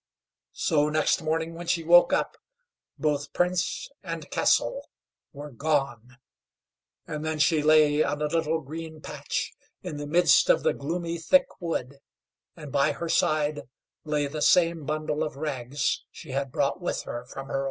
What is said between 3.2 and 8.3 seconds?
Prince and castle were gone, and then she lay on a